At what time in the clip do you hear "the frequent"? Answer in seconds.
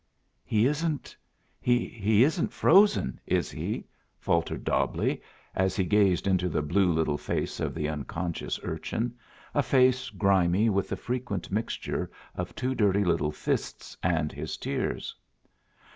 10.89-11.51